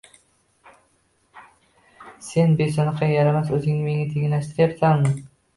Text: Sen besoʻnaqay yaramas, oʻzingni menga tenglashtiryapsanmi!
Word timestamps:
Sen 2.29 2.55
besoʻnaqay 2.63 3.13
yaramas, 3.17 3.55
oʻzingni 3.59 3.87
menga 3.91 4.11
tenglashtiryapsanmi! 4.15 5.17